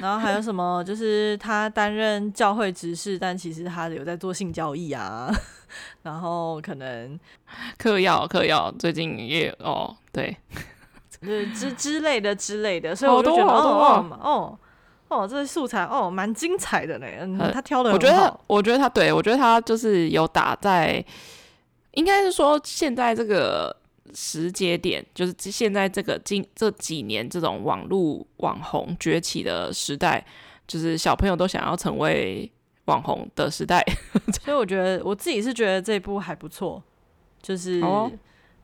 [0.00, 0.82] 然后还有什么？
[0.84, 5.30] 就是他担任教会执事，但其实他有在做性交易啊。
[6.02, 7.18] 然后可能
[7.78, 10.36] 嗑药，嗑药，最近也哦，对，
[11.20, 12.96] 之之类的之类的。
[12.96, 14.58] 所以我就觉得哦哦
[15.08, 17.06] 哦，哦，这素材哦蛮精彩的呢。
[17.20, 17.92] 嗯，他挑的。
[17.92, 21.04] 我觉得，我觉得他对我觉得他就是有打在，
[21.92, 23.76] 应该是说现在这个。
[24.14, 30.24] 时节点就是现在这个近这几年这种网络网红崛起的时代，
[30.66, 32.50] 就是小朋友都想要成为
[32.86, 33.84] 网红的时代，
[34.42, 36.82] 所以我觉得我自己是觉得这部还不错，
[37.42, 37.82] 就是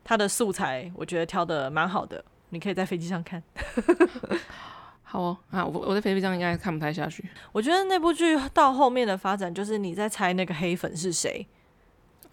[0.02, 3.42] 它的素材我觉得挑的蛮好的，你可以在飞机上看。
[5.02, 7.24] 好哦，啊，我我在飞机上应该看不太下去。
[7.52, 11.46] 我觉得那部剧到后面的发展就是你在猜那个黑粉是谁。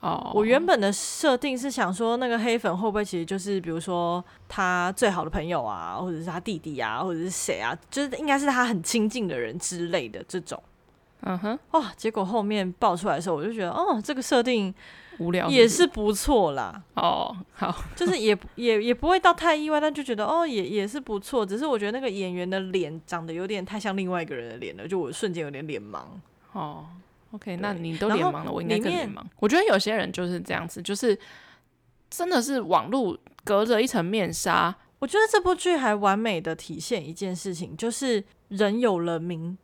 [0.02, 0.38] 哦，oh.
[0.38, 10.62] 我原本的设定是想说，那个黑粉会不会其实就是，比如说他最好的朋友啊，或者是他弟弟啊，或者是谁啊，就是应该是他很亲近的人之类的这种。
[11.22, 14.74] 嗯哼，哇，结果后面爆出来的时候，我就觉得，哦，这个设定
[15.20, 16.82] 无聊，也是不错啦。
[16.96, 21.46] 哦，oh, 好，就是也也也不会到太意外，但就觉得，哦，也也是不错。
[21.46, 26.00] 只是我觉得那个演员的脸长得有点太像另外一个人的脸了，就我瞬间有点脸盲。
[26.54, 26.86] 哦。
[27.32, 27.36] Oh.
[27.36, 29.24] OK，那你都脸盲了，我应该更脸盲。
[29.40, 31.18] 我觉得有些人就是这样子，就是
[32.10, 34.76] 真的是网络隔着一层面纱。
[35.00, 39.58] 我觉得这部剧还完美的体现一件事情，就是人有了名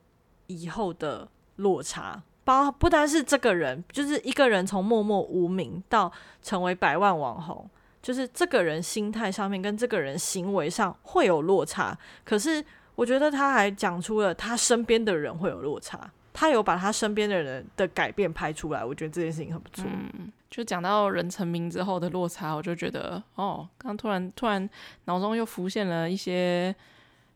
[0.48, 2.24] 以后的落差。
[2.44, 6.10] 包不单是这个人，就是一个人从默默无名到
[6.42, 7.70] 成为百万网红，
[8.02, 11.98] 就是这个人心态上面跟这个人行为上会有落差。
[12.24, 12.64] 可是
[12.96, 16.10] 我觉得他还讲出了他身边的人会有落差。
[16.40, 19.84] 他有把他身边的人的改变拍出来，我觉得这件事情很不错。
[19.88, 24.70] 嗯，就讲到人成名之后的落差，我就觉得哦，刚突然突然
[25.06, 26.76] 脑中又浮现了一些，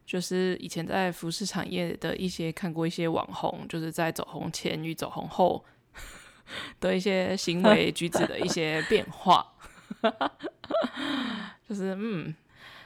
[0.05, 5.65] 就是以前在服饰产业的一些看过一些网红，就是在走红前与走红后
[6.79, 9.43] 的一些行为举止的一些变化，
[11.67, 12.35] 就是嗯，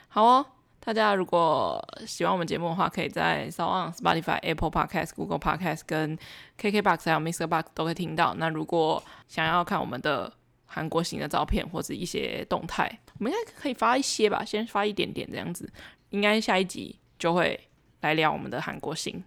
[0.08, 0.46] 好哦。
[0.86, 6.16] 大家如果喜欢我们节目的话，可以在 SoundOn、Spotify、Apple Podcast、Google Podcast 跟
[6.60, 8.36] KKBox 还有 MixerBox 都可以听到。
[8.36, 10.32] 那如果想要看我们的
[10.68, 15.68] 韩国行的照片或者一些动态，我们应该可以发一些吧，先发一点点这样子。
[16.12, 17.60] 应该下一集就会
[18.02, 19.24] 来聊我们的韩国行。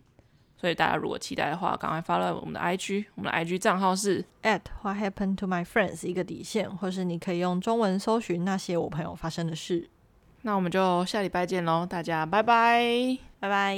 [0.56, 9.90] 所以大家如果期待的话，赶快 follow 我们的 IG，我们的 IG 账号是 at What Happened to My Friends 一个底线，或是你可以用中文搜寻那些我朋友发生的事。
[10.48, 13.76] 那我们就下礼拜见喽，大家拜拜，拜拜。